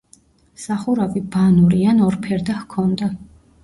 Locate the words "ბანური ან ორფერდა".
1.37-2.61